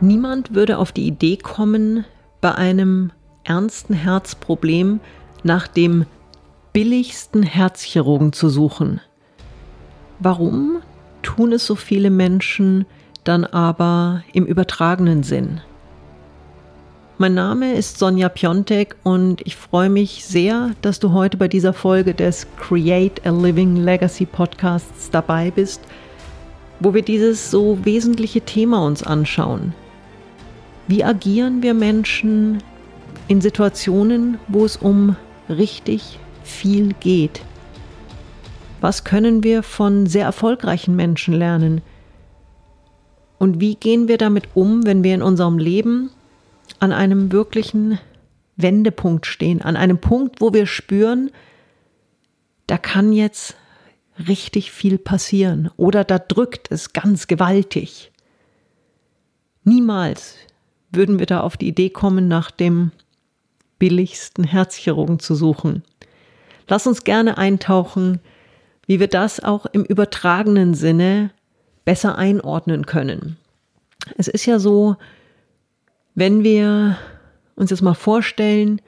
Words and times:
Niemand 0.00 0.54
würde 0.54 0.78
auf 0.78 0.92
die 0.92 1.06
Idee 1.06 1.38
kommen, 1.38 2.04
bei 2.42 2.54
einem 2.54 3.10
ernsten 3.44 3.94
Herzproblem 3.94 5.00
nach 5.42 5.66
dem 5.66 6.04
billigsten 6.74 7.42
Herzchirurgen 7.42 8.34
zu 8.34 8.50
suchen. 8.50 9.00
Warum 10.18 10.82
tun 11.22 11.52
es 11.52 11.64
so 11.64 11.74
viele 11.74 12.10
Menschen 12.10 12.84
dann 13.24 13.44
aber 13.44 14.22
im 14.34 14.44
übertragenen 14.44 15.22
Sinn? 15.22 15.62
Mein 17.16 17.34
Name 17.34 17.74
ist 17.74 18.00
Sonja 18.00 18.28
Piontek 18.28 18.96
und 19.04 19.40
ich 19.46 19.54
freue 19.54 19.88
mich 19.88 20.24
sehr, 20.24 20.72
dass 20.82 20.98
du 20.98 21.12
heute 21.12 21.36
bei 21.36 21.46
dieser 21.46 21.72
Folge 21.72 22.12
des 22.12 22.44
Create 22.58 23.24
a 23.24 23.30
Living 23.30 23.76
Legacy 23.76 24.26
Podcasts 24.26 25.10
dabei 25.10 25.52
bist, 25.52 25.80
wo 26.80 26.92
wir 26.92 27.02
dieses 27.02 27.52
so 27.52 27.78
wesentliche 27.84 28.40
Thema 28.40 28.84
uns 28.84 29.04
anschauen. 29.04 29.74
Wie 30.88 31.04
agieren 31.04 31.62
wir 31.62 31.72
Menschen 31.72 32.60
in 33.28 33.40
Situationen, 33.40 34.38
wo 34.48 34.64
es 34.64 34.76
um 34.76 35.14
richtig 35.48 36.18
viel 36.42 36.94
geht? 36.98 37.42
Was 38.80 39.04
können 39.04 39.44
wir 39.44 39.62
von 39.62 40.06
sehr 40.06 40.24
erfolgreichen 40.24 40.96
Menschen 40.96 41.32
lernen? 41.32 41.80
Und 43.38 43.60
wie 43.60 43.76
gehen 43.76 44.08
wir 44.08 44.18
damit 44.18 44.48
um, 44.54 44.84
wenn 44.84 45.04
wir 45.04 45.14
in 45.14 45.22
unserem 45.22 45.58
Leben 45.58 46.10
an 46.80 46.92
einem 46.92 47.32
wirklichen 47.32 47.98
Wendepunkt 48.56 49.26
stehen, 49.26 49.62
an 49.62 49.76
einem 49.76 49.98
Punkt, 49.98 50.40
wo 50.40 50.52
wir 50.52 50.66
spüren, 50.66 51.30
da 52.66 52.78
kann 52.78 53.12
jetzt 53.12 53.56
richtig 54.28 54.70
viel 54.70 54.98
passieren 54.98 55.70
oder 55.76 56.04
da 56.04 56.18
drückt 56.18 56.70
es 56.70 56.92
ganz 56.92 57.26
gewaltig. 57.26 58.12
Niemals 59.64 60.36
würden 60.92 61.18
wir 61.18 61.26
da 61.26 61.40
auf 61.40 61.56
die 61.56 61.68
Idee 61.68 61.90
kommen, 61.90 62.28
nach 62.28 62.50
dem 62.50 62.92
billigsten 63.78 64.44
Herzchirurgen 64.44 65.18
zu 65.18 65.34
suchen. 65.34 65.82
Lass 66.68 66.86
uns 66.86 67.04
gerne 67.04 67.36
eintauchen, 67.36 68.20
wie 68.86 69.00
wir 69.00 69.08
das 69.08 69.40
auch 69.40 69.66
im 69.66 69.84
übertragenen 69.84 70.74
Sinne 70.74 71.30
besser 71.84 72.16
einordnen 72.16 72.86
können. 72.86 73.36
Es 74.16 74.28
ist 74.28 74.46
ja 74.46 74.58
so, 74.58 74.96
wenn 76.14 76.44
wir 76.44 76.96
uns 77.56 77.70
jetzt 77.70 77.82
mal 77.82 77.94
vorstellen, 77.94 78.80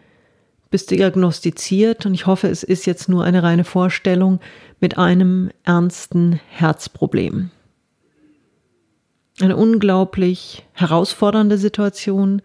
bist 0.70 0.90
diagnostiziert, 0.90 2.06
und 2.06 2.14
ich 2.14 2.26
hoffe, 2.26 2.48
es 2.48 2.62
ist 2.62 2.86
jetzt 2.86 3.08
nur 3.08 3.24
eine 3.24 3.42
reine 3.42 3.64
Vorstellung, 3.64 4.40
mit 4.80 4.98
einem 4.98 5.50
ernsten 5.64 6.40
Herzproblem. 6.48 7.50
Eine 9.40 9.56
unglaublich 9.56 10.64
herausfordernde 10.72 11.58
Situation, 11.58 12.42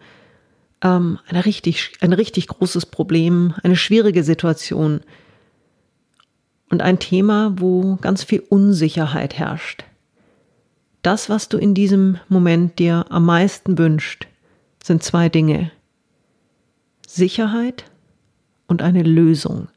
ähm, 0.82 1.18
ein, 1.26 1.36
richtig, 1.36 1.92
ein 2.00 2.12
richtig 2.12 2.48
großes 2.48 2.86
Problem, 2.86 3.54
eine 3.62 3.76
schwierige 3.76 4.24
Situation 4.24 5.00
und 6.70 6.82
ein 6.82 6.98
Thema, 6.98 7.54
wo 7.56 7.96
ganz 7.96 8.24
viel 8.24 8.40
Unsicherheit 8.48 9.38
herrscht. 9.38 9.84
Das, 11.02 11.28
was 11.28 11.48
du 11.48 11.58
in 11.58 11.74
diesem 11.74 12.18
Moment 12.28 12.78
dir 12.78 13.06
am 13.10 13.26
meisten 13.26 13.76
wünscht, 13.76 14.28
sind 14.82 15.02
zwei 15.02 15.28
Dinge. 15.28 15.70
Sicherheit 17.06 17.84
und 18.66 18.82
eine 18.82 19.02
Lösung. 19.02 19.68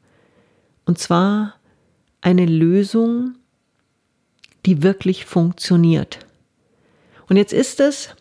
Und 0.84 0.98
zwar 0.98 1.54
eine 2.20 2.46
Lösung, 2.46 3.34
die 4.64 4.82
wirklich 4.82 5.26
funktioniert. 5.26 6.20
Und 7.28 7.36
jetzt 7.36 7.52
ist 7.52 7.80
es 7.80 8.14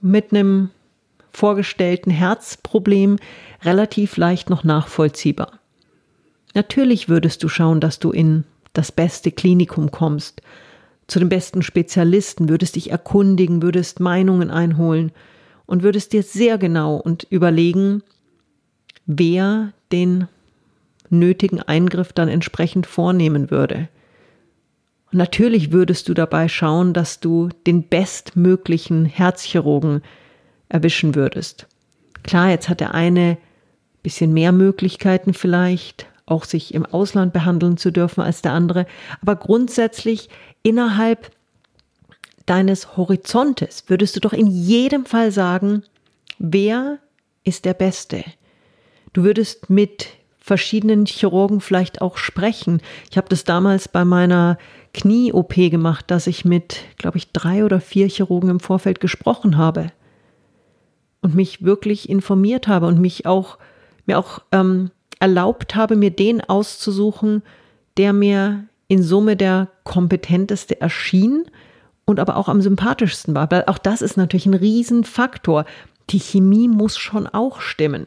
mit 0.00 0.32
einem 0.32 0.70
vorgestellten 1.32 2.10
Herzproblem 2.10 3.18
relativ 3.62 4.16
leicht 4.16 4.48
noch 4.48 4.64
nachvollziehbar. 4.64 5.58
Natürlich 6.54 7.08
würdest 7.08 7.42
du 7.42 7.48
schauen, 7.48 7.80
dass 7.80 7.98
du 7.98 8.10
in 8.10 8.44
das 8.72 8.92
beste 8.92 9.32
Klinikum 9.32 9.90
kommst, 9.90 10.40
zu 11.08 11.18
den 11.18 11.28
besten 11.28 11.62
Spezialisten, 11.62 12.48
würdest 12.48 12.76
dich 12.76 12.90
erkundigen, 12.90 13.62
würdest 13.62 14.00
Meinungen 14.00 14.50
einholen 14.50 15.12
und 15.66 15.82
würdest 15.82 16.12
dir 16.12 16.22
sehr 16.22 16.58
genau 16.58 16.96
und 16.96 17.26
überlegen, 17.30 18.02
wer 19.06 19.72
den 19.92 20.28
nötigen 21.10 21.60
Eingriff 21.60 22.12
dann 22.12 22.28
entsprechend 22.28 22.86
vornehmen 22.86 23.50
würde. 23.50 23.88
Und 25.12 25.18
natürlich 25.18 25.72
würdest 25.72 26.08
du 26.08 26.14
dabei 26.14 26.48
schauen, 26.48 26.92
dass 26.92 27.20
du 27.20 27.48
den 27.66 27.84
bestmöglichen 27.84 29.04
Herzchirurgen 29.04 30.02
erwischen 30.68 31.14
würdest. 31.14 31.66
Klar, 32.22 32.50
jetzt 32.50 32.68
hat 32.68 32.80
der 32.80 32.94
eine 32.94 33.38
bisschen 34.02 34.32
mehr 34.32 34.52
Möglichkeiten 34.52 35.34
vielleicht, 35.34 36.06
auch 36.26 36.44
sich 36.44 36.74
im 36.74 36.86
Ausland 36.86 37.32
behandeln 37.32 37.76
zu 37.76 37.90
dürfen 37.90 38.20
als 38.20 38.42
der 38.42 38.52
andere, 38.52 38.86
aber 39.20 39.36
grundsätzlich 39.36 40.28
innerhalb 40.62 41.30
deines 42.46 42.96
Horizontes 42.96 43.84
würdest 43.88 44.16
du 44.16 44.20
doch 44.20 44.32
in 44.32 44.46
jedem 44.46 45.04
Fall 45.04 45.30
sagen, 45.32 45.82
wer 46.38 46.98
ist 47.44 47.64
der 47.64 47.74
Beste? 47.74 48.24
Du 49.12 49.24
würdest 49.24 49.68
mit 49.68 50.08
verschiedenen 50.38 51.06
Chirurgen 51.06 51.60
vielleicht 51.60 52.00
auch 52.00 52.16
sprechen. 52.16 52.80
Ich 53.10 53.16
habe 53.16 53.28
das 53.28 53.42
damals 53.42 53.88
bei 53.88 54.04
meiner 54.04 54.58
Knie-OP 54.94 55.54
gemacht, 55.54 56.04
dass 56.08 56.28
ich 56.28 56.44
mit, 56.44 56.84
glaube 56.98 57.18
ich, 57.18 57.32
drei 57.32 57.64
oder 57.64 57.80
vier 57.80 58.08
Chirurgen 58.08 58.48
im 58.48 58.60
Vorfeld 58.60 59.00
gesprochen 59.00 59.56
habe 59.56 59.90
und 61.20 61.34
mich 61.34 61.64
wirklich 61.64 62.08
informiert 62.08 62.68
habe 62.68 62.86
und 62.86 63.00
mich 63.00 63.26
auch 63.26 63.58
mir 64.06 64.18
auch 64.18 64.40
ähm, 64.52 64.92
erlaubt 65.18 65.74
habe, 65.74 65.96
mir 65.96 66.10
den 66.10 66.40
auszusuchen, 66.40 67.42
der 67.96 68.12
mir 68.12 68.66
in 68.86 69.02
Summe 69.02 69.36
der 69.36 69.68
kompetenteste 69.82 70.80
erschien 70.80 71.46
und 72.06 72.18
aber 72.18 72.36
auch 72.36 72.48
am 72.48 72.62
sympathischsten 72.62 73.34
war. 73.34 73.50
Weil 73.50 73.64
auch 73.66 73.78
das 73.78 74.00
ist 74.00 74.16
natürlich 74.16 74.46
ein 74.46 74.54
Riesenfaktor. 74.54 75.66
Die 76.08 76.20
Chemie 76.20 76.68
muss 76.68 76.96
schon 76.96 77.26
auch 77.26 77.60
stimmen. 77.60 78.06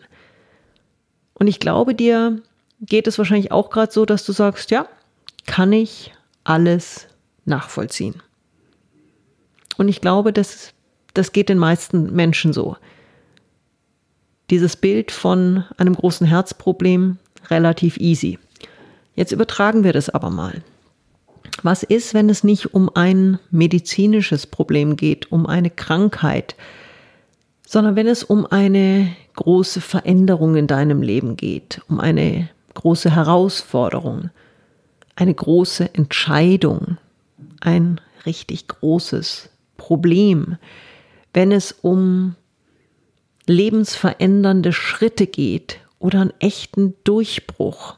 Und 1.36 1.48
ich 1.48 1.60
glaube, 1.60 1.94
dir 1.94 2.42
geht 2.82 3.08
es 3.08 3.18
wahrscheinlich 3.18 3.52
auch 3.52 3.70
gerade 3.70 3.92
so, 3.92 4.06
dass 4.06 4.26
du 4.26 4.32
sagst, 4.32 4.72
ja, 4.72 4.88
kann 5.46 5.72
ich 5.74 6.14
alles 6.44 7.08
nachvollziehen. 7.46 8.22
Und 9.78 9.88
ich 9.88 10.02
glaube, 10.02 10.34
das, 10.34 10.74
das 11.14 11.32
geht 11.32 11.50
den 11.50 11.58
meisten 11.58 12.14
Menschen 12.14 12.54
so. 12.54 12.78
Dieses 14.50 14.76
Bild 14.76 15.12
von 15.12 15.64
einem 15.78 15.96
großen 15.96 16.26
Herzproblem 16.26 17.18
relativ 17.50 17.98
easy. 17.98 18.40
Jetzt 19.16 19.32
übertragen 19.32 19.84
wir 19.84 19.94
das 19.94 20.10
aber 20.10 20.30
mal. 20.30 20.64
Was 21.64 21.84
ist, 21.84 22.14
wenn 22.14 22.30
es 22.30 22.44
nicht 22.44 22.74
um 22.74 22.90
ein 22.94 23.40
medizinisches 23.52 24.48
Problem 24.48 24.96
geht, 24.96 25.32
um 25.32 25.46
eine 25.46 25.70
Krankheit, 25.70 26.56
sondern 27.68 27.96
wenn 27.96 28.08
es 28.08 28.24
um 28.24 28.46
eine 28.46 29.14
große 29.36 29.82
Veränderung 29.82 30.56
in 30.56 30.68
deinem 30.68 31.02
Leben 31.02 31.36
geht, 31.36 31.82
um 31.90 32.00
eine 32.00 32.50
große 32.74 33.14
Herausforderung, 33.14 34.30
eine 35.16 35.34
große 35.34 35.94
Entscheidung, 35.94 36.98
ein 37.60 38.00
richtig 38.26 38.68
großes 38.68 39.50
Problem, 39.78 40.58
wenn 41.34 41.52
es 41.52 41.72
um 41.72 42.36
lebensverändernde 43.46 44.74
Schritte 44.74 45.28
geht 45.28 45.80
oder 46.00 46.22
einen 46.22 46.34
echten 46.40 46.96
Durchbruch, 47.04 47.96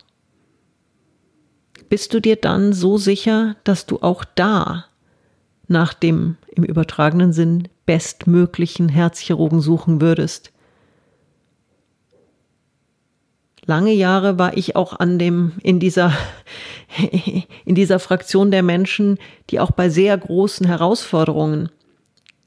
bist 1.92 2.14
du 2.14 2.22
dir 2.22 2.38
dann 2.38 2.72
so 2.72 2.98
sicher, 2.98 3.58
dass 3.66 3.86
du 3.86 4.00
auch 4.00 4.24
da 4.24 4.86
nach 5.68 5.94
dem 5.94 6.38
im 6.56 6.64
übertragenen 6.64 7.34
Sinn 7.34 7.68
bestmöglichen 7.86 8.88
Herzchirurgen 8.88 9.60
suchen 9.60 10.00
würdest. 10.00 10.54
Lange 13.66 13.92
Jahre 13.92 14.40
war 14.40 14.56
ich 14.56 14.78
auch 14.78 15.02
an 15.02 15.20
dem, 15.20 15.52
in 15.64 15.82
dieser, 15.82 16.14
in 17.66 17.76
dieser 17.76 18.00
Fraktion 18.00 18.52
der 18.52 18.64
Menschen, 18.64 19.18
die 19.50 19.60
auch 19.60 19.72
bei 19.72 19.90
sehr 19.90 20.18
großen 20.18 20.66
Herausforderungen 20.66 21.72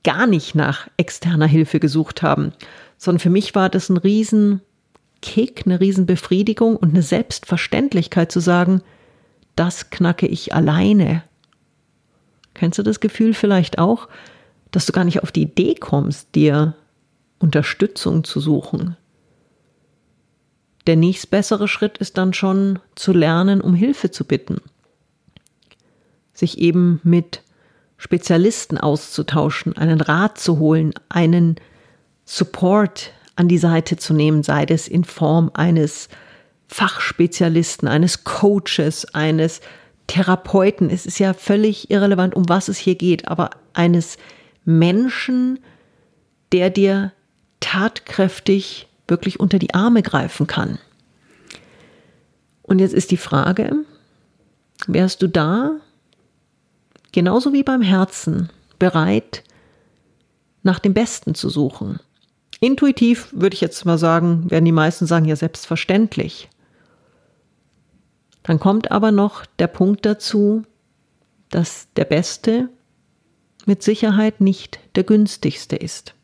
gar 0.04 0.26
nicht 0.26 0.54
nach 0.54 0.88
externer 0.96 1.46
Hilfe 1.46 1.80
gesucht 1.80 2.22
haben, 2.22 2.54
sondern 2.96 3.20
für 3.20 3.30
mich 3.30 3.54
war 3.54 3.68
das 3.68 3.90
ein 3.90 3.98
Riesenkick, 3.98 5.64
eine 5.66 5.80
Riesenbefriedigung 5.80 6.76
und 6.76 6.94
eine 6.94 7.02
Selbstverständlichkeit 7.02 8.32
zu 8.32 8.40
sagen, 8.40 8.80
das 9.56 9.90
knacke 9.90 10.26
ich 10.26 10.54
alleine. 10.54 11.22
Kennst 12.54 12.78
du 12.78 12.82
das 12.82 13.00
Gefühl 13.00 13.34
vielleicht 13.34 13.78
auch, 13.78 14.08
dass 14.70 14.86
du 14.86 14.92
gar 14.92 15.04
nicht 15.04 15.22
auf 15.22 15.32
die 15.32 15.42
Idee 15.42 15.74
kommst, 15.74 16.34
dir 16.34 16.74
Unterstützung 17.38 18.24
zu 18.24 18.40
suchen? 18.40 18.96
der 20.86 20.96
nächstbessere 20.96 21.68
Schritt 21.68 21.98
ist 21.98 22.18
dann 22.18 22.34
schon 22.34 22.78
zu 22.94 23.12
lernen, 23.12 23.60
um 23.60 23.74
Hilfe 23.74 24.10
zu 24.10 24.24
bitten. 24.24 24.60
Sich 26.32 26.58
eben 26.58 27.00
mit 27.04 27.42
Spezialisten 27.96 28.76
auszutauschen, 28.76 29.76
einen 29.76 30.00
Rat 30.00 30.38
zu 30.38 30.58
holen, 30.58 30.92
einen 31.08 31.56
Support 32.24 33.12
an 33.36 33.48
die 33.48 33.58
Seite 33.58 33.96
zu 33.96 34.12
nehmen, 34.12 34.42
sei 34.42 34.64
es 34.64 34.88
in 34.88 35.04
Form 35.04 35.50
eines 35.54 36.08
Fachspezialisten, 36.68 37.88
eines 37.88 38.24
Coaches, 38.24 39.06
eines 39.14 39.60
Therapeuten. 40.06 40.90
Es 40.90 41.06
ist 41.06 41.18
ja 41.18 41.34
völlig 41.34 41.90
irrelevant, 41.90 42.34
um 42.34 42.48
was 42.48 42.68
es 42.68 42.78
hier 42.78 42.94
geht, 42.94 43.28
aber 43.28 43.50
eines 43.72 44.16
Menschen, 44.64 45.58
der 46.52 46.70
dir 46.70 47.12
tatkräftig 47.60 48.88
wirklich 49.08 49.40
unter 49.40 49.58
die 49.58 49.74
Arme 49.74 50.02
greifen 50.02 50.46
kann. 50.46 50.78
Und 52.62 52.78
jetzt 52.78 52.94
ist 52.94 53.10
die 53.10 53.16
Frage, 53.16 53.84
wärst 54.86 55.22
du 55.22 55.28
da, 55.28 55.72
genauso 57.12 57.52
wie 57.52 57.62
beim 57.62 57.82
Herzen, 57.82 58.50
bereit, 58.78 59.44
nach 60.62 60.78
dem 60.78 60.94
Besten 60.94 61.34
zu 61.34 61.50
suchen? 61.50 62.00
Intuitiv 62.60 63.28
würde 63.32 63.54
ich 63.54 63.60
jetzt 63.60 63.84
mal 63.84 63.98
sagen, 63.98 64.50
werden 64.50 64.64
die 64.64 64.72
meisten 64.72 65.06
sagen, 65.06 65.26
ja 65.26 65.36
selbstverständlich. 65.36 66.48
Dann 68.44 68.60
kommt 68.60 68.92
aber 68.92 69.10
noch 69.10 69.44
der 69.58 69.66
Punkt 69.66 70.06
dazu, 70.06 70.62
dass 71.50 71.88
der 71.96 72.04
Beste 72.04 72.68
mit 73.66 73.82
Sicherheit 73.82 74.40
nicht 74.40 74.78
der 74.94 75.04
günstigste 75.04 75.76
ist. 75.76 76.14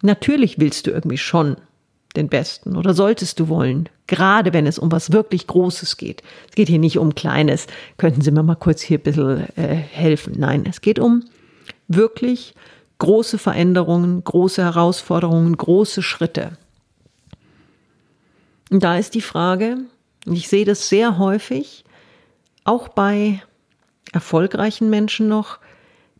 Natürlich 0.00 0.58
willst 0.58 0.86
du 0.86 0.90
irgendwie 0.90 1.18
schon 1.18 1.56
den 2.16 2.28
Besten 2.28 2.76
oder 2.76 2.94
solltest 2.94 3.40
du 3.40 3.48
wollen, 3.48 3.88
gerade 4.06 4.52
wenn 4.52 4.66
es 4.66 4.78
um 4.78 4.90
was 4.90 5.12
wirklich 5.12 5.46
Großes 5.46 5.96
geht. 5.96 6.22
Es 6.48 6.54
geht 6.54 6.68
hier 6.68 6.78
nicht 6.78 6.98
um 6.98 7.14
Kleines. 7.14 7.66
Könnten 7.96 8.20
Sie 8.20 8.30
mir 8.30 8.42
mal 8.42 8.56
kurz 8.56 8.82
hier 8.82 8.98
ein 8.98 9.02
bisschen 9.02 9.48
äh, 9.56 9.74
helfen? 9.74 10.34
Nein, 10.36 10.64
es 10.68 10.80
geht 10.80 10.98
um 10.98 11.24
wirklich 11.88 12.54
große 12.98 13.38
Veränderungen, 13.38 14.22
große 14.24 14.62
Herausforderungen, 14.62 15.56
große 15.56 16.02
Schritte. 16.02 16.52
Und 18.70 18.82
da 18.82 18.96
ist 18.96 19.14
die 19.14 19.20
Frage, 19.20 19.78
und 20.26 20.36
ich 20.36 20.48
sehe 20.48 20.64
das 20.64 20.88
sehr 20.88 21.18
häufig, 21.18 21.84
auch 22.64 22.88
bei 22.88 23.42
erfolgreichen 24.12 24.90
Menschen 24.90 25.28
noch, 25.28 25.58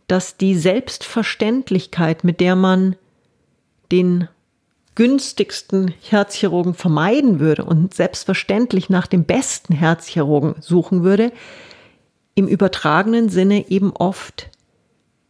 dass 0.08 0.36
die 0.36 0.56
Selbstverständlichkeit, 0.56 2.24
mit 2.24 2.40
der 2.40 2.56
man 2.56 2.96
den 3.90 4.28
günstigsten 4.94 5.94
Herzchirurgen 6.02 6.74
vermeiden 6.74 7.40
würde 7.40 7.64
und 7.64 7.94
selbstverständlich 7.94 8.90
nach 8.90 9.06
dem 9.06 9.24
besten 9.24 9.74
Herzchirurgen 9.74 10.56
suchen 10.60 11.02
würde, 11.02 11.32
im 12.34 12.46
übertragenen 12.46 13.28
Sinne 13.28 13.70
eben 13.70 13.92
oft 13.92 14.50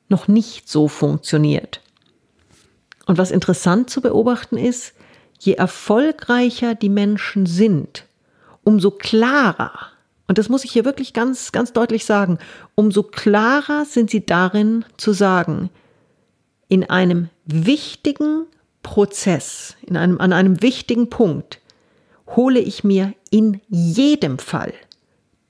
noch 0.08 0.28
nicht 0.28 0.68
so 0.68 0.88
funktioniert. 0.88 1.80
Und 3.06 3.18
was 3.18 3.30
interessant 3.30 3.90
zu 3.90 4.00
beobachten 4.00 4.56
ist, 4.56 4.94
je 5.38 5.54
erfolgreicher 5.54 6.74
die 6.74 6.88
Menschen 6.88 7.46
sind, 7.46 8.06
umso 8.64 8.90
klarer, 8.90 9.72
und 10.28 10.38
das 10.38 10.48
muss 10.48 10.64
ich 10.64 10.72
hier 10.72 10.84
wirklich 10.84 11.12
ganz, 11.12 11.52
ganz 11.52 11.72
deutlich 11.72 12.04
sagen, 12.04 12.38
umso 12.74 13.02
klarer 13.02 13.84
sind 13.84 14.10
sie 14.10 14.24
darin 14.24 14.84
zu 14.96 15.12
sagen, 15.12 15.70
in 16.68 16.88
einem 16.88 17.28
wichtigen 17.44 18.46
Prozess, 18.82 19.76
in 19.82 19.96
einem, 19.96 20.20
an 20.20 20.32
einem 20.32 20.62
wichtigen 20.62 21.10
Punkt, 21.10 21.60
hole 22.34 22.60
ich 22.60 22.82
mir 22.82 23.12
in 23.30 23.60
jedem 23.68 24.38
Fall 24.38 24.72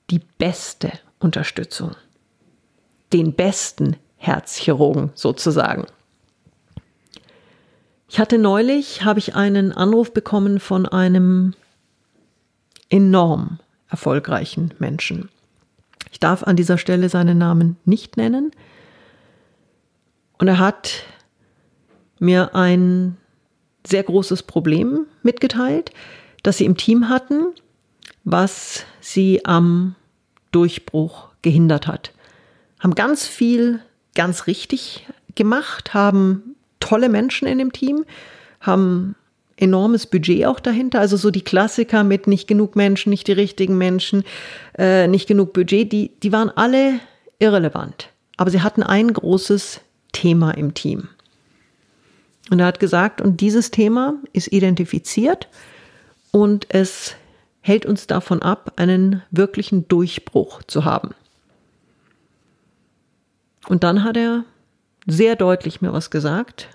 die 0.09 0.19
beste 0.37 0.91
Unterstützung, 1.19 1.95
den 3.13 3.33
besten 3.33 3.95
Herzchirurgen 4.17 5.11
sozusagen. 5.15 5.85
Ich 8.09 8.19
hatte 8.19 8.37
neulich, 8.37 9.03
habe 9.03 9.19
ich 9.19 9.35
einen 9.35 9.71
Anruf 9.71 10.13
bekommen 10.13 10.59
von 10.59 10.85
einem 10.85 11.55
enorm 12.93 13.59
erfolgreichen 13.89 14.71
Menschen. 14.77 15.29
Ich 16.11 16.19
darf 16.19 16.43
an 16.43 16.55
dieser 16.55 16.77
Stelle 16.77 17.09
seinen 17.09 17.39
Namen 17.39 17.75
nicht 17.85 18.17
nennen. 18.17 18.51
Und 20.37 20.47
er 20.47 20.59
hat 20.59 21.03
mir 22.19 22.53
ein 22.53 23.17
sehr 23.85 24.03
großes 24.03 24.43
Problem 24.43 25.07
mitgeteilt, 25.23 25.91
das 26.43 26.59
sie 26.59 26.65
im 26.65 26.77
Team 26.77 27.09
hatten, 27.09 27.47
was 28.23 28.85
sie 29.01 29.43
am 29.43 29.95
Durchbruch 30.51 31.29
gehindert 31.41 31.87
hat. 31.87 32.13
Haben 32.79 32.93
ganz 32.93 33.25
viel 33.25 33.79
ganz 34.13 34.45
richtig 34.45 35.07
gemacht, 35.33 35.95
haben 35.95 36.55
tolle 36.79 37.09
Menschen 37.09 37.47
in 37.47 37.57
dem 37.57 37.73
Team, 37.73 38.05
haben 38.59 39.15
enormes 39.57 40.05
Budget 40.05 40.45
auch 40.45 40.59
dahinter. 40.59 40.99
Also 40.99 41.17
so 41.17 41.31
die 41.31 41.43
Klassiker 41.43 42.03
mit 42.03 42.27
nicht 42.27 42.47
genug 42.47 42.75
Menschen, 42.75 43.09
nicht 43.09 43.27
die 43.27 43.33
richtigen 43.33 43.77
Menschen, 43.77 44.23
äh, 44.77 45.07
nicht 45.07 45.27
genug 45.27 45.53
Budget, 45.53 45.91
die, 45.91 46.11
die 46.21 46.31
waren 46.31 46.49
alle 46.49 46.99
irrelevant. 47.39 48.09
Aber 48.37 48.49
sie 48.49 48.61
hatten 48.61 48.83
ein 48.83 49.13
großes 49.13 49.81
Thema 50.11 50.51
im 50.51 50.73
Team. 50.73 51.09
Und 52.49 52.59
er 52.59 52.65
hat 52.65 52.79
gesagt, 52.79 53.21
und 53.21 53.41
dieses 53.41 53.71
Thema 53.71 54.15
ist 54.33 54.51
identifiziert 54.51 55.47
und 56.31 56.67
es 56.69 57.15
hält 57.61 57.85
uns 57.85 58.07
davon 58.07 58.41
ab, 58.41 58.73
einen 58.75 59.21
wirklichen 59.31 59.87
Durchbruch 59.87 60.63
zu 60.63 60.83
haben. 60.83 61.11
Und 63.67 63.83
dann 63.83 64.03
hat 64.03 64.17
er 64.17 64.43
sehr 65.07 65.35
deutlich 65.35 65.81
mir 65.81 65.93
was 65.93 66.11
gesagt. 66.11 66.67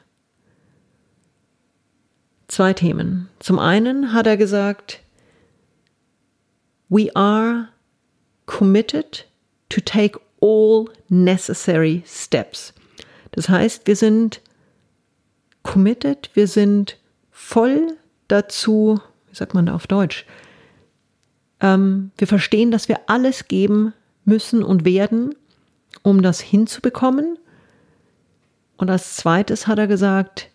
Zwei 2.49 2.73
Themen. 2.73 3.29
Zum 3.39 3.59
einen 3.59 4.13
hat 4.13 4.27
er 4.27 4.39
gesagt, 4.39 5.01
we 6.89 7.15
are 7.15 7.69
committed 8.47 9.27
to 9.69 9.81
take 9.81 10.19
all 10.41 10.87
necessary 11.09 12.03
steps. 12.07 12.73
Das 13.33 13.49
heißt, 13.49 13.87
wir 13.87 13.97
sind 13.97 14.41
committed, 15.63 16.31
wir 16.33 16.47
sind 16.47 16.99
voll 17.31 17.97
dazu, 18.29 18.99
wie 19.29 19.37
sagt 19.37 19.53
man 19.53 19.67
da 19.67 19.75
auf 19.75 19.87
Deutsch? 19.87 20.25
Ähm, 21.61 22.11
wir 22.17 22.27
verstehen, 22.27 22.71
dass 22.71 22.89
wir 22.89 23.01
alles 23.09 23.49
geben 23.49 23.93
müssen 24.25 24.63
und 24.63 24.85
werden, 24.85 25.35
um 26.03 26.23
das 26.23 26.41
hinzubekommen. 26.41 27.39
Und 28.79 28.91
als 28.91 29.17
zweites 29.17 29.67
hat 29.67 29.79
er 29.79 29.87
gesagt, 29.87 30.49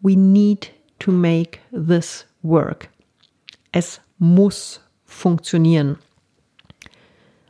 we 0.00 0.16
need 0.16 0.72
to 0.98 1.12
make 1.12 1.58
this 1.72 2.26
work. 2.42 2.88
Es 3.72 4.00
muss 4.18 4.80
funktionieren. 5.04 5.98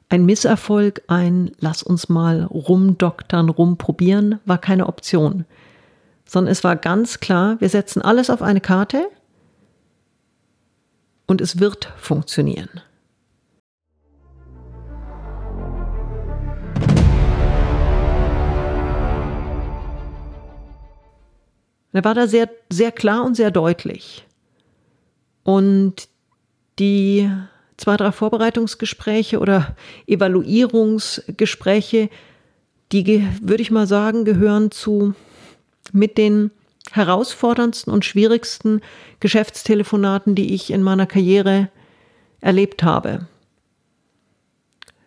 Ein 0.08 0.24
Misserfolg, 0.24 1.02
ein 1.08 1.52
Lass 1.58 1.82
uns 1.82 2.08
mal 2.08 2.44
rumdoktern, 2.44 3.48
rumprobieren, 3.48 4.40
war 4.44 4.58
keine 4.58 4.86
Option. 4.86 5.44
Sondern 6.24 6.52
es 6.52 6.64
war 6.64 6.76
ganz 6.76 7.20
klar, 7.20 7.60
wir 7.60 7.68
setzen 7.68 8.02
alles 8.02 8.30
auf 8.30 8.42
eine 8.42 8.60
Karte 8.60 9.08
und 11.26 11.40
es 11.40 11.58
wird 11.58 11.92
funktionieren. 11.96 12.80
Er 21.96 22.04
war 22.04 22.14
da 22.14 22.26
sehr, 22.26 22.50
sehr 22.70 22.92
klar 22.92 23.24
und 23.24 23.34
sehr 23.34 23.50
deutlich. 23.50 24.26
Und 25.44 26.08
die 26.78 27.30
zwei, 27.76 27.96
drei 27.96 28.12
Vorbereitungsgespräche 28.12 29.38
oder 29.38 29.76
Evaluierungsgespräche, 30.06 32.10
die, 32.92 33.26
würde 33.40 33.62
ich 33.62 33.70
mal 33.70 33.86
sagen, 33.86 34.24
gehören 34.24 34.70
zu 34.70 35.14
mit 35.92 36.18
den 36.18 36.50
herausforderndsten 36.92 37.92
und 37.92 38.04
schwierigsten 38.04 38.80
Geschäftstelefonaten, 39.20 40.34
die 40.34 40.54
ich 40.54 40.70
in 40.70 40.82
meiner 40.82 41.06
Karriere 41.06 41.68
erlebt 42.40 42.82
habe. 42.82 43.26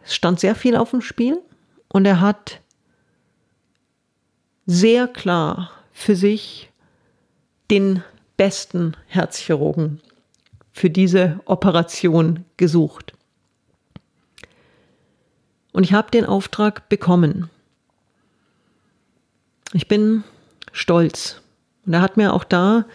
Es 0.03 0.15
stand 0.15 0.39
sehr 0.39 0.55
viel 0.55 0.75
auf 0.75 0.91
dem 0.91 1.01
Spiel 1.01 1.39
und 1.87 2.05
er 2.05 2.19
hat 2.19 2.61
sehr 4.65 5.07
klar 5.07 5.71
für 5.93 6.15
sich 6.15 6.68
den 7.69 8.03
besten 8.37 8.95
Herzchirurgen 9.07 10.01
für 10.71 10.89
diese 10.89 11.39
Operation 11.45 12.45
gesucht. 12.57 13.13
Und 15.71 15.83
ich 15.83 15.93
habe 15.93 16.11
den 16.11 16.25
Auftrag 16.25 16.89
bekommen. 16.89 17.49
Ich 19.73 19.87
bin 19.87 20.23
stolz. 20.71 21.41
Und 21.85 21.93
er 21.93 22.01
hat 22.01 22.17
mir 22.17 22.33
auch 22.33 22.43
da 22.43 22.85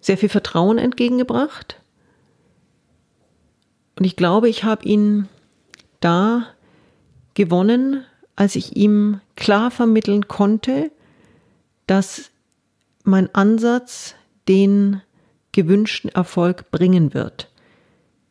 sehr 0.00 0.18
viel 0.18 0.28
Vertrauen 0.28 0.78
entgegengebracht. 0.78 1.80
Und 3.96 4.04
ich 4.04 4.16
glaube, 4.16 4.48
ich 4.48 4.64
habe 4.64 4.84
ihn 4.84 5.28
da 6.00 6.46
gewonnen, 7.34 8.04
als 8.34 8.56
ich 8.56 8.76
ihm 8.76 9.20
klar 9.36 9.70
vermitteln 9.70 10.26
konnte, 10.26 10.90
dass 11.86 12.29
mein 13.10 13.34
Ansatz 13.34 14.14
den 14.48 15.02
gewünschten 15.52 16.10
Erfolg 16.10 16.70
bringen 16.70 17.12
wird. 17.12 17.50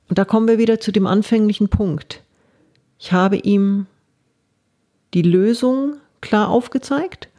Und 0.07 0.17
da 0.17 0.25
kommen 0.25 0.47
wir 0.47 0.57
wieder 0.57 0.79
zu 0.79 0.91
dem 0.91 1.05
anfänglichen 1.05 1.69
Punkt. 1.69 2.23
Ich 2.97 3.11
habe 3.11 3.37
ihm 3.37 3.85
die 5.13 5.21
Lösung 5.21 5.97
klar 6.21 6.49
aufgezeigt 6.49 7.29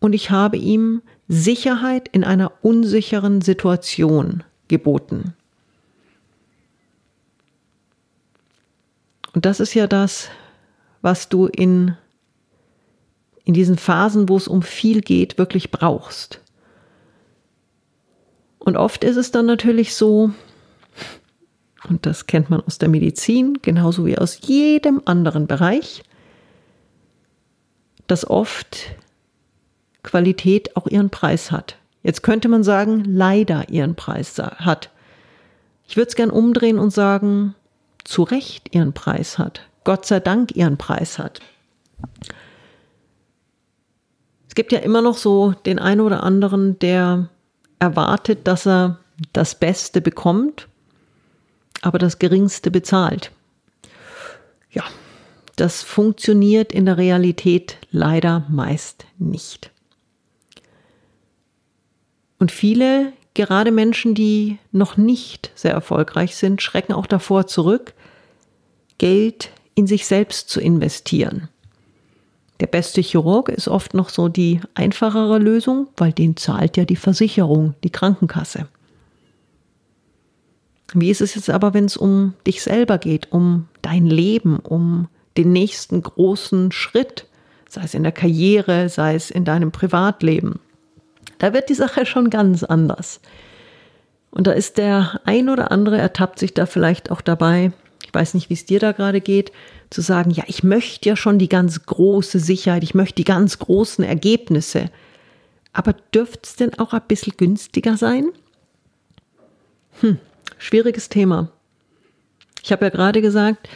und 0.00 0.12
ich 0.12 0.30
habe 0.30 0.56
ihm 0.56 1.02
Sicherheit 1.28 2.08
in 2.08 2.24
einer 2.24 2.52
unsicheren 2.62 3.40
Situation 3.40 4.44
geboten. 4.68 5.34
Und 9.32 9.46
das 9.46 9.60
ist 9.60 9.74
ja 9.74 9.86
das, 9.86 10.28
was 11.00 11.28
du 11.30 11.46
in, 11.46 11.96
in 13.44 13.54
diesen 13.54 13.78
Phasen, 13.78 14.28
wo 14.28 14.36
es 14.36 14.46
um 14.46 14.62
viel 14.62 15.00
geht, 15.00 15.38
wirklich 15.38 15.70
brauchst. 15.70 16.41
Und 18.64 18.76
oft 18.76 19.02
ist 19.02 19.16
es 19.16 19.32
dann 19.32 19.46
natürlich 19.46 19.96
so, 19.96 20.30
und 21.88 22.06
das 22.06 22.26
kennt 22.26 22.48
man 22.48 22.60
aus 22.60 22.78
der 22.78 22.88
Medizin 22.88 23.58
genauso 23.60 24.06
wie 24.06 24.16
aus 24.16 24.38
jedem 24.42 25.02
anderen 25.04 25.48
Bereich, 25.48 26.04
dass 28.06 28.28
oft 28.28 28.94
Qualität 30.04 30.76
auch 30.76 30.86
ihren 30.86 31.10
Preis 31.10 31.50
hat. 31.50 31.76
Jetzt 32.04 32.22
könnte 32.22 32.48
man 32.48 32.62
sagen, 32.62 33.04
leider 33.04 33.68
ihren 33.68 33.96
Preis 33.96 34.38
hat. 34.38 34.90
Ich 35.88 35.96
würde 35.96 36.08
es 36.08 36.16
gern 36.16 36.30
umdrehen 36.30 36.78
und 36.78 36.90
sagen, 36.90 37.54
zu 38.04 38.22
Recht 38.22 38.74
ihren 38.74 38.92
Preis 38.92 39.38
hat. 39.38 39.68
Gott 39.84 40.06
sei 40.06 40.20
Dank 40.20 40.54
ihren 40.54 40.76
Preis 40.76 41.18
hat. 41.18 41.40
Es 44.48 44.54
gibt 44.54 44.70
ja 44.70 44.78
immer 44.78 45.02
noch 45.02 45.16
so 45.16 45.52
den 45.66 45.78
einen 45.78 46.00
oder 46.00 46.22
anderen, 46.22 46.78
der 46.78 47.28
erwartet, 47.82 48.46
dass 48.46 48.64
er 48.64 49.00
das 49.32 49.56
Beste 49.56 50.00
bekommt, 50.00 50.68
aber 51.80 51.98
das 51.98 52.20
Geringste 52.20 52.70
bezahlt. 52.70 53.32
Ja, 54.70 54.84
das 55.56 55.82
funktioniert 55.82 56.72
in 56.72 56.86
der 56.86 56.96
Realität 56.96 57.78
leider 57.90 58.46
meist 58.48 59.04
nicht. 59.18 59.72
Und 62.38 62.52
viele, 62.52 63.12
gerade 63.34 63.72
Menschen, 63.72 64.14
die 64.14 64.58
noch 64.70 64.96
nicht 64.96 65.50
sehr 65.56 65.72
erfolgreich 65.72 66.36
sind, 66.36 66.62
schrecken 66.62 66.92
auch 66.92 67.06
davor 67.06 67.48
zurück, 67.48 67.94
Geld 68.98 69.50
in 69.74 69.88
sich 69.88 70.06
selbst 70.06 70.48
zu 70.48 70.60
investieren. 70.60 71.48
Der 72.62 72.68
beste 72.68 73.00
Chirurg 73.00 73.48
ist 73.48 73.66
oft 73.66 73.92
noch 73.92 74.08
so 74.08 74.28
die 74.28 74.60
einfachere 74.74 75.40
Lösung, 75.40 75.88
weil 75.96 76.12
den 76.12 76.36
zahlt 76.36 76.76
ja 76.76 76.84
die 76.84 76.94
Versicherung, 76.94 77.74
die 77.82 77.90
Krankenkasse. 77.90 78.68
Wie 80.94 81.10
ist 81.10 81.20
es 81.20 81.34
jetzt 81.34 81.50
aber, 81.50 81.74
wenn 81.74 81.86
es 81.86 81.96
um 81.96 82.34
dich 82.46 82.62
selber 82.62 82.98
geht, 82.98 83.32
um 83.32 83.66
dein 83.82 84.06
Leben, 84.06 84.60
um 84.60 85.08
den 85.36 85.50
nächsten 85.50 86.04
großen 86.04 86.70
Schritt, 86.70 87.26
sei 87.68 87.82
es 87.82 87.94
in 87.94 88.04
der 88.04 88.12
Karriere, 88.12 88.88
sei 88.88 89.16
es 89.16 89.32
in 89.32 89.44
deinem 89.44 89.72
Privatleben? 89.72 90.60
Da 91.38 91.52
wird 91.52 91.68
die 91.68 91.74
Sache 91.74 92.06
schon 92.06 92.30
ganz 92.30 92.62
anders. 92.62 93.20
Und 94.30 94.46
da 94.46 94.52
ist 94.52 94.78
der 94.78 95.20
ein 95.24 95.48
oder 95.48 95.72
andere 95.72 95.98
ertappt 95.98 96.38
sich 96.38 96.54
da 96.54 96.66
vielleicht 96.66 97.10
auch 97.10 97.22
dabei, 97.22 97.72
ich 98.12 98.20
weiß 98.20 98.34
nicht, 98.34 98.50
wie 98.50 98.54
es 98.54 98.66
dir 98.66 98.78
da 98.78 98.92
gerade 98.92 99.22
geht, 99.22 99.52
zu 99.88 100.02
sagen, 100.02 100.30
ja, 100.30 100.44
ich 100.46 100.62
möchte 100.62 101.08
ja 101.08 101.16
schon 101.16 101.38
die 101.38 101.48
ganz 101.48 101.86
große 101.86 102.40
Sicherheit, 102.40 102.82
ich 102.82 102.92
möchte 102.92 103.14
die 103.14 103.24
ganz 103.24 103.58
großen 103.58 104.04
Ergebnisse. 104.04 104.90
Aber 105.72 105.94
dürfte 106.14 106.40
es 106.42 106.56
denn 106.56 106.78
auch 106.78 106.92
ein 106.92 107.00
bisschen 107.08 107.32
günstiger 107.38 107.96
sein? 107.96 108.26
Hm, 110.00 110.18
schwieriges 110.58 111.08
Thema. 111.08 111.50
Ich 112.62 112.70
habe 112.70 112.84
ja 112.84 112.90
gerade 112.90 113.22
gesagt, 113.22 113.66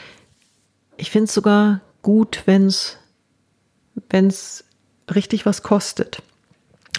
ich 0.98 1.10
finde 1.10 1.24
es 1.24 1.34
sogar 1.34 1.80
gut, 2.02 2.42
wenn 2.44 2.66
es 2.66 4.64
richtig 5.14 5.46
was 5.46 5.62
kostet. 5.62 6.22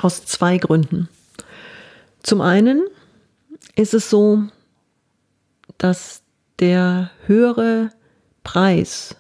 Aus 0.02 0.26
zwei 0.26 0.58
Gründen. 0.58 1.08
Zum 2.24 2.42
einen 2.42 2.82
ist 3.76 3.94
es 3.94 4.10
so, 4.10 4.42
dass 5.78 6.24
der 6.60 7.12
höhere 7.26 7.92
Preis 8.44 9.16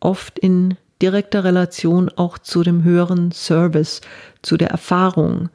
oft 0.00 0.38
in 0.38 0.76
direkter 1.00 1.44
Relation 1.44 2.08
auch 2.08 2.38
zu 2.38 2.62
dem 2.62 2.82
höheren 2.82 3.32
Service, 3.32 4.00
zu 4.42 4.56
der 4.56 4.70
Erfahrung, 4.70 5.48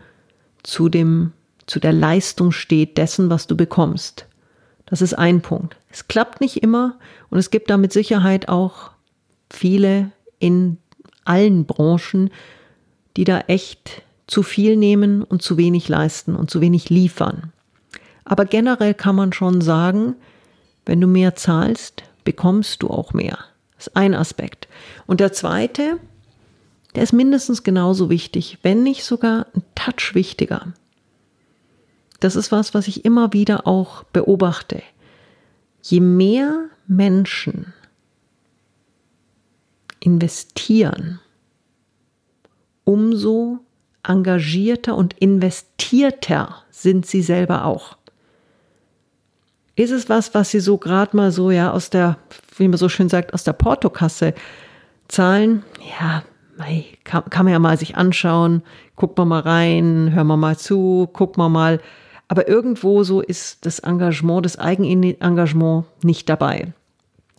zu 0.63 0.89
dem, 0.89 1.33
zu 1.65 1.79
der 1.79 1.93
Leistung 1.93 2.51
steht 2.51 2.97
dessen, 2.97 3.29
was 3.29 3.47
du 3.47 3.55
bekommst. 3.57 4.27
Das 4.85 5.01
ist 5.01 5.13
ein 5.13 5.41
Punkt. 5.41 5.77
Es 5.89 6.07
klappt 6.07 6.41
nicht 6.41 6.57
immer 6.57 6.97
und 7.29 7.39
es 7.39 7.51
gibt 7.51 7.69
da 7.69 7.77
mit 7.77 7.93
Sicherheit 7.93 8.49
auch 8.49 8.91
viele 9.49 10.11
in 10.39 10.77
allen 11.25 11.65
Branchen, 11.65 12.29
die 13.15 13.23
da 13.23 13.39
echt 13.47 14.03
zu 14.27 14.43
viel 14.43 14.77
nehmen 14.77 15.23
und 15.23 15.41
zu 15.41 15.57
wenig 15.57 15.89
leisten 15.89 16.35
und 16.35 16.49
zu 16.49 16.61
wenig 16.61 16.89
liefern. 16.89 17.51
Aber 18.25 18.45
generell 18.45 18.93
kann 18.93 19.15
man 19.15 19.33
schon 19.33 19.61
sagen, 19.61 20.15
wenn 20.85 21.01
du 21.01 21.07
mehr 21.07 21.35
zahlst, 21.35 22.03
bekommst 22.23 22.83
du 22.83 22.89
auch 22.89 23.13
mehr. 23.13 23.37
Das 23.75 23.87
ist 23.87 23.95
ein 23.95 24.13
Aspekt. 24.13 24.67
Und 25.07 25.19
der 25.19 25.33
zweite, 25.33 25.99
der 26.95 27.03
ist 27.03 27.13
mindestens 27.13 27.63
genauso 27.63 28.09
wichtig, 28.09 28.59
wenn 28.61 28.83
nicht 28.83 29.03
sogar 29.03 29.47
ein 29.55 29.63
Touch 29.75 30.13
wichtiger. 30.13 30.73
Das 32.19 32.35
ist 32.35 32.51
was, 32.51 32.73
was 32.73 32.87
ich 32.87 33.03
immer 33.03 33.33
wieder 33.33 33.67
auch 33.67 34.03
beobachte. 34.03 34.81
Je 35.81 35.99
mehr 35.99 36.69
Menschen 36.87 37.73
investieren, 39.99 41.19
umso 42.83 43.59
engagierter 44.03 44.95
und 44.95 45.17
investierter 45.17 46.63
sind 46.69 47.05
sie 47.05 47.21
selber 47.21 47.65
auch. 47.65 47.97
Ist 49.75 49.91
es 49.91 50.07
was, 50.09 50.33
was 50.33 50.51
Sie 50.51 50.59
so 50.59 50.77
gerade 50.77 51.15
mal 51.15 51.31
so, 51.31 51.49
ja, 51.49 51.71
aus 51.71 51.89
der, 51.89 52.17
wie 52.57 52.67
man 52.67 52.77
so 52.77 52.89
schön 52.89 53.09
sagt, 53.09 53.33
aus 53.33 53.43
der 53.43 53.53
Portokasse 53.53 54.33
zahlen? 55.07 55.63
Ja, 55.99 56.23
kann, 57.03 57.29
kann 57.29 57.45
man 57.45 57.53
ja 57.53 57.59
mal 57.59 57.77
sich 57.77 57.97
anschauen, 57.97 58.61
guckt 58.95 59.17
man 59.17 59.27
mal 59.27 59.39
rein, 59.39 60.11
hören 60.13 60.27
wir 60.27 60.37
mal 60.37 60.57
zu, 60.57 61.09
guckt 61.13 61.37
man 61.37 61.51
mal. 61.51 61.81
Aber 62.27 62.47
irgendwo 62.47 63.03
so 63.03 63.21
ist 63.21 63.65
das 63.65 63.79
Engagement, 63.79 64.45
das 64.45 64.59
Eigenengagement 64.59 65.85
nicht 66.03 66.29
dabei. 66.29 66.73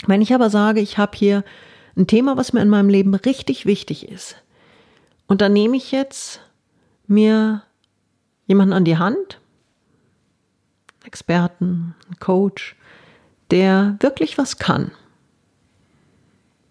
Wenn 0.06 0.22
ich 0.22 0.34
aber 0.34 0.50
sage, 0.50 0.80
ich 0.80 0.98
habe 0.98 1.16
hier 1.16 1.44
ein 1.96 2.06
Thema, 2.06 2.36
was 2.36 2.52
mir 2.52 2.62
in 2.62 2.68
meinem 2.68 2.88
Leben 2.88 3.14
richtig 3.14 3.66
wichtig 3.66 4.08
ist, 4.08 4.36
und 5.26 5.40
dann 5.40 5.52
nehme 5.52 5.76
ich 5.76 5.90
jetzt 5.90 6.40
mir 7.06 7.62
jemanden 8.46 8.74
an 8.74 8.84
die 8.84 8.98
Hand, 8.98 9.40
Experten, 11.04 11.94
Coach, 12.20 12.76
der 13.50 13.96
wirklich 14.00 14.38
was 14.38 14.58
kann. 14.58 14.90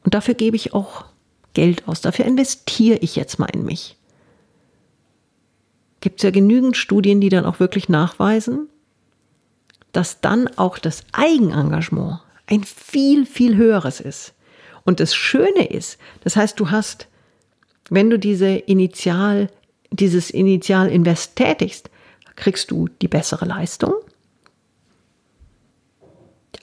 Und 0.03 0.13
dafür 0.13 0.33
gebe 0.33 0.55
ich 0.55 0.73
auch 0.73 1.05
Geld 1.53 1.87
aus. 1.87 2.01
Dafür 2.01 2.25
investiere 2.25 2.97
ich 2.97 3.15
jetzt 3.15 3.39
mal 3.39 3.49
in 3.53 3.63
mich. 3.63 3.97
Gibt 6.01 6.19
es 6.19 6.23
ja 6.23 6.31
genügend 6.31 6.75
Studien, 6.75 7.21
die 7.21 7.29
dann 7.29 7.45
auch 7.45 7.59
wirklich 7.59 7.87
nachweisen, 7.87 8.67
dass 9.93 10.19
dann 10.19 10.49
auch 10.57 10.77
das 10.77 11.03
Eigenengagement 11.13 12.19
ein 12.47 12.63
viel, 12.63 13.25
viel 13.25 13.55
höheres 13.55 13.99
ist. 13.99 14.33
Und 14.83 14.99
das 14.99 15.15
Schöne 15.15 15.67
ist, 15.67 15.97
das 16.23 16.35
heißt, 16.35 16.59
du 16.59 16.71
hast, 16.71 17.07
wenn 17.89 18.09
du 18.09 18.19
diese 18.19 18.47
Initial, 18.47 19.47
dieses 19.91 20.29
Initialinvest 20.29 21.35
tätigst, 21.35 21.89
kriegst 22.35 22.71
du 22.71 22.89
die 23.01 23.07
bessere 23.07 23.45
Leistung, 23.45 23.93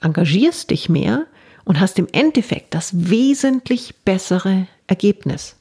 engagierst 0.01 0.69
dich 0.69 0.89
mehr 0.89 1.25
und 1.63 1.79
hast 1.79 1.99
im 1.99 2.07
Endeffekt 2.11 2.73
das 2.73 3.09
wesentlich 3.09 3.95
bessere 4.03 4.67
Ergebnis. 4.87 5.55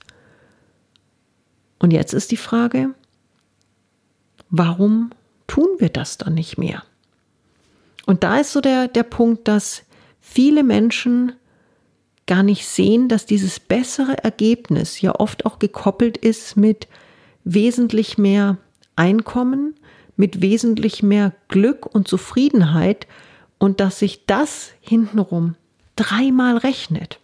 Und 1.78 1.92
jetzt 1.92 2.12
ist 2.12 2.30
die 2.30 2.36
Frage, 2.36 2.94
warum 4.50 5.10
tun 5.46 5.68
wir 5.78 5.88
das 5.88 6.18
dann 6.18 6.34
nicht 6.34 6.58
mehr? 6.58 6.82
Und 8.06 8.24
da 8.24 8.38
ist 8.38 8.52
so 8.52 8.60
der, 8.60 8.88
der 8.88 9.02
Punkt, 9.02 9.46
dass 9.46 9.82
viele 10.20 10.62
Menschen 10.62 11.32
gar 12.26 12.42
nicht 12.42 12.66
sehen, 12.66 13.08
dass 13.08 13.26
dieses 13.26 13.58
bessere 13.60 14.22
Ergebnis 14.22 15.00
ja 15.00 15.14
oft 15.14 15.46
auch 15.46 15.58
gekoppelt 15.58 16.16
ist 16.16 16.56
mit 16.56 16.86
wesentlich 17.44 18.18
mehr 18.18 18.58
Einkommen, 18.94 19.74
mit 20.16 20.40
wesentlich 20.42 21.02
mehr 21.02 21.32
Glück 21.48 21.86
und 21.86 22.06
Zufriedenheit 22.06 23.06
und 23.60 23.78
dass 23.78 24.00
sich 24.00 24.26
das 24.26 24.72
hintenrum 24.80 25.54
dreimal 25.94 26.56
rechnet. 26.56 27.20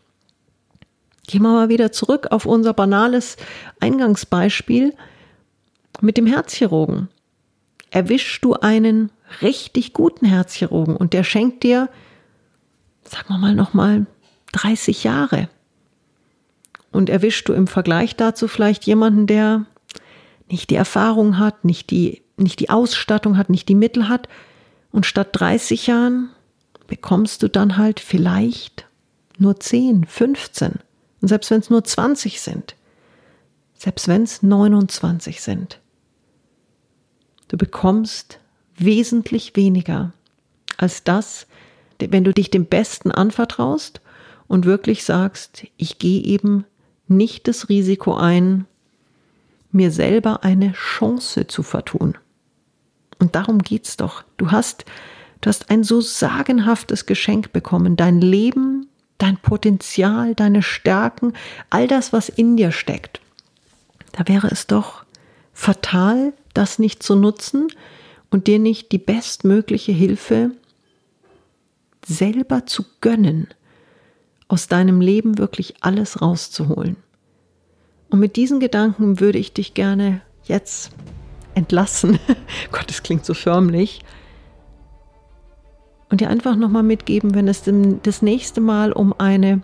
Gehen 1.26 1.42
wir 1.42 1.50
mal 1.50 1.68
wieder 1.68 1.90
zurück 1.90 2.28
auf 2.30 2.46
unser 2.46 2.72
banales 2.72 3.36
Eingangsbeispiel 3.80 4.94
mit 6.00 6.16
dem 6.16 6.26
Herzchirurgen. 6.26 7.08
Erwischst 7.90 8.44
du 8.44 8.54
einen 8.54 9.10
richtig 9.42 9.92
guten 9.92 10.26
Herzchirurgen 10.26 10.94
und 10.96 11.14
der 11.14 11.24
schenkt 11.24 11.64
dir, 11.64 11.88
sagen 13.02 13.28
wir 13.28 13.38
mal 13.38 13.54
nochmal, 13.54 14.06
30 14.52 15.02
Jahre. 15.02 15.48
Und 16.92 17.10
erwischst 17.10 17.48
du 17.48 17.54
im 17.54 17.66
Vergleich 17.66 18.14
dazu 18.14 18.46
vielleicht 18.46 18.84
jemanden, 18.84 19.26
der 19.26 19.64
nicht 20.48 20.70
die 20.70 20.76
Erfahrung 20.76 21.38
hat, 21.38 21.64
nicht 21.64 21.90
die, 21.90 22.22
nicht 22.36 22.60
die 22.60 22.70
Ausstattung 22.70 23.36
hat, 23.36 23.50
nicht 23.50 23.68
die 23.68 23.74
Mittel 23.74 24.08
hat. 24.08 24.28
Und 24.96 25.04
statt 25.04 25.28
30 25.32 25.88
Jahren 25.88 26.30
bekommst 26.86 27.42
du 27.42 27.50
dann 27.50 27.76
halt 27.76 28.00
vielleicht 28.00 28.86
nur 29.36 29.60
10, 29.60 30.06
15. 30.06 30.76
Und 31.20 31.28
selbst 31.28 31.50
wenn 31.50 31.60
es 31.60 31.68
nur 31.68 31.84
20 31.84 32.40
sind, 32.40 32.76
selbst 33.74 34.08
wenn 34.08 34.22
es 34.22 34.42
29 34.42 35.42
sind, 35.42 35.80
du 37.48 37.58
bekommst 37.58 38.38
wesentlich 38.78 39.54
weniger 39.54 40.14
als 40.78 41.04
das, 41.04 41.46
wenn 41.98 42.24
du 42.24 42.32
dich 42.32 42.50
dem 42.50 42.64
Besten 42.64 43.10
anvertraust 43.10 44.00
und 44.48 44.64
wirklich 44.64 45.04
sagst, 45.04 45.66
ich 45.76 45.98
gehe 45.98 46.22
eben 46.22 46.64
nicht 47.06 47.48
das 47.48 47.68
Risiko 47.68 48.14
ein, 48.14 48.64
mir 49.72 49.90
selber 49.90 50.42
eine 50.42 50.72
Chance 50.72 51.48
zu 51.48 51.62
vertun. 51.62 52.16
Und 53.18 53.34
darum 53.34 53.60
geht's 53.62 53.96
doch. 53.96 54.24
Du 54.36 54.50
hast, 54.50 54.84
du 55.40 55.48
hast 55.48 55.70
ein 55.70 55.84
so 55.84 56.00
sagenhaftes 56.00 57.06
Geschenk 57.06 57.52
bekommen. 57.52 57.96
Dein 57.96 58.20
Leben, 58.20 58.88
dein 59.18 59.36
Potenzial, 59.38 60.34
deine 60.34 60.62
Stärken, 60.62 61.32
all 61.70 61.88
das, 61.88 62.12
was 62.12 62.28
in 62.28 62.56
dir 62.56 62.72
steckt. 62.72 63.20
Da 64.12 64.26
wäre 64.28 64.48
es 64.48 64.66
doch 64.66 65.04
fatal, 65.52 66.32
das 66.54 66.78
nicht 66.78 67.02
zu 67.02 67.14
nutzen 67.14 67.68
und 68.30 68.46
dir 68.46 68.58
nicht 68.58 68.92
die 68.92 68.98
bestmögliche 68.98 69.92
Hilfe 69.92 70.50
selber 72.06 72.66
zu 72.66 72.84
gönnen, 73.00 73.48
aus 74.48 74.68
deinem 74.68 75.00
Leben 75.00 75.38
wirklich 75.38 75.74
alles 75.80 76.22
rauszuholen. 76.22 76.96
Und 78.10 78.20
mit 78.20 78.36
diesen 78.36 78.60
Gedanken 78.60 79.18
würde 79.18 79.38
ich 79.38 79.52
dich 79.52 79.74
gerne 79.74 80.20
jetzt 80.44 80.90
entlassen. 81.56 82.18
Gott, 82.70 82.84
das 82.88 83.02
klingt 83.02 83.24
so 83.24 83.34
förmlich. 83.34 84.00
Und 86.08 86.20
dir 86.20 86.30
einfach 86.30 86.54
nochmal 86.54 86.84
mitgeben, 86.84 87.34
wenn 87.34 87.48
es 87.48 87.64
das 88.02 88.22
nächste 88.22 88.60
Mal 88.60 88.92
um 88.92 89.12
eine 89.18 89.62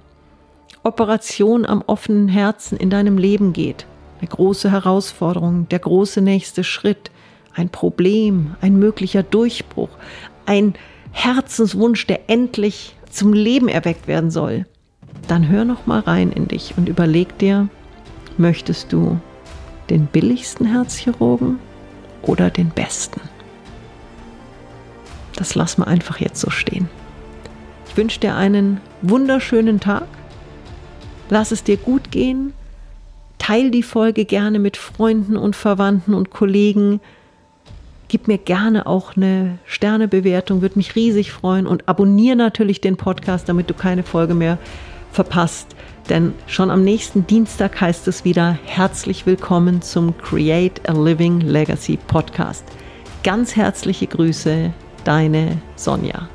Operation 0.83 1.65
am 1.65 1.83
offenen 1.87 2.27
Herzen 2.27 2.77
in 2.77 2.91
deinem 2.91 3.17
Leben 3.17 3.53
geht. 3.53 3.87
Eine 4.19 4.29
große 4.29 4.73
Herausforderung, 4.73 5.69
der 5.69 5.79
große 5.79 6.21
nächste 6.21 6.65
Schritt, 6.65 7.13
ein 7.55 7.69
Problem, 7.69 8.57
ein 8.61 8.77
möglicher 8.77 9.23
Durchbruch, 9.23 9.91
ein 10.47 10.75
Herzenswunsch, 11.13 12.07
der 12.09 12.29
endlich 12.29 12.97
zum 13.09 13.33
Leben 13.33 13.69
erweckt 13.69 14.09
werden 14.09 14.33
soll. 14.33 14.67
Dann 15.29 15.49
hör 15.49 15.65
noch 15.65 15.87
mal 15.87 16.01
rein 16.01 16.33
in 16.33 16.49
dich 16.49 16.75
und 16.77 16.89
überleg 16.89 17.39
dir, 17.39 17.69
Möchtest 18.39 18.93
du 18.93 19.21
den 19.91 20.07
billigsten 20.07 20.67
Herzchirurgen 20.67 21.59
oder 22.23 22.50
den 22.50 22.71
besten? 22.71 23.21
Das 25.37 25.55
lass 25.55 25.79
mal 25.79 25.87
einfach 25.87 26.19
jetzt 26.21 26.41
so 26.41 26.50
stehen. 26.50 26.88
Ich 27.88 27.97
wünsche 27.97 28.21
dir 28.21 28.37
einen 28.37 28.81
wunderschönen 29.02 29.81
Tag. 29.81 30.07
Lass 31.31 31.50
es 31.52 31.64
dir 31.64 31.76
gut 31.76 32.11
gehen. 32.11 32.53
Teil 33.38 33.70
die 33.70 33.83
Folge 33.83 34.25
gerne 34.25 34.59
mit 34.59 34.77
Freunden 34.77 35.37
und 35.37 35.57
Verwandten 35.57 36.14
und 36.14 36.31
Kollegen. 36.31 37.01
Gib 38.09 38.29
mir 38.29 38.38
gerne 38.38 38.87
auch 38.87 39.16
eine 39.16 39.59
Sternebewertung, 39.66 40.62
würde 40.62 40.79
mich 40.79 40.94
riesig 40.94 41.33
freuen. 41.33 41.66
Und 41.66 41.88
abonniere 41.88 42.37
natürlich 42.37 42.81
den 42.81 42.97
Podcast, 42.97 43.49
damit 43.49 43.68
du 43.68 43.75
keine 43.75 44.03
Folge 44.05 44.35
mehr 44.35 44.59
verpasst. 45.11 45.75
Denn 46.09 46.35
schon 46.47 46.71
am 46.71 46.83
nächsten 46.83 47.27
Dienstag 47.27 47.81
heißt 47.81 48.09
es 48.09 48.25
wieder 48.25 48.59
herzlich 48.65 49.25
willkommen 49.25 49.83
zum 49.83 50.17
Create 50.19 50.81
a 50.88 50.93
Living 50.93 51.41
Legacy 51.41 51.97
Podcast. 51.97 52.65
Ganz 53.23 53.55
herzliche 53.55 54.09
Grüße, 54.09 54.73
deine 55.05 55.59
Sonja. 55.77 56.29